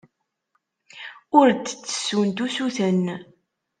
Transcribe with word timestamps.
Ur 1.39 1.47
d-ttessunt 1.51 2.39
usuten. 2.45 3.05